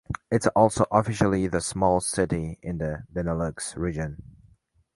[0.31, 4.23] It's also officially the smallest city in the Benelux region.